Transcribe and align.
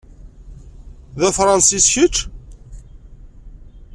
D 1.19 1.21
Afransis, 1.29 1.85
kečč? 1.93 2.15